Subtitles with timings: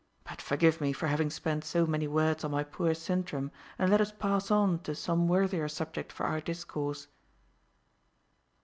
[0.27, 4.01] But forgive me for having spent so many words on my poor Sintram, and let
[4.01, 7.07] us pass on to some worthier subject for our discourse."